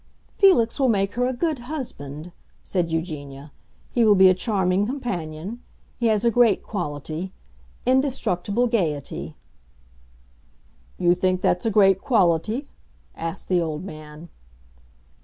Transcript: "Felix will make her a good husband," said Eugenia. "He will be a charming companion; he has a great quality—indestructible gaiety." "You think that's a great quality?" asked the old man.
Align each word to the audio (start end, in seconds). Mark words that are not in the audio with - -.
"Felix 0.35 0.79
will 0.79 0.89
make 0.89 1.13
her 1.13 1.27
a 1.27 1.31
good 1.31 1.59
husband," 1.59 2.31
said 2.63 2.91
Eugenia. 2.91 3.51
"He 3.91 4.03
will 4.03 4.15
be 4.15 4.29
a 4.29 4.33
charming 4.33 4.87
companion; 4.87 5.61
he 5.99 6.07
has 6.07 6.25
a 6.25 6.31
great 6.31 6.63
quality—indestructible 6.63 8.65
gaiety." 8.65 9.35
"You 10.97 11.13
think 11.13 11.41
that's 11.43 11.67
a 11.67 11.69
great 11.69 12.01
quality?" 12.01 12.67
asked 13.15 13.47
the 13.47 13.61
old 13.61 13.83
man. 13.85 14.29